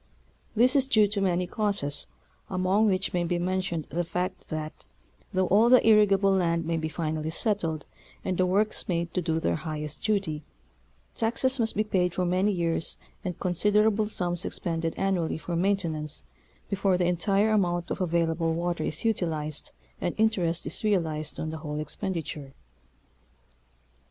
[0.55, 2.07] This is due to many causes
[2.49, 4.87] among which may be mentioned the fact that,
[5.31, 7.85] though all the irrigable land may be finally settled
[8.25, 10.41] and the works made to do their highest duty,
[11.13, 16.23] taxes must be paid for many years and considerable sums expended annually for main tenance
[16.67, 19.69] before the entire amount of available water is utilized,
[20.01, 22.55] and interest is realized on the whole expenditure.